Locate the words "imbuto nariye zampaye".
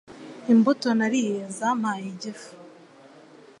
0.53-2.05